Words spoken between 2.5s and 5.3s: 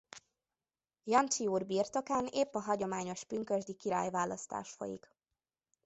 a hagyományos pünkösdi királyválasztás folyik.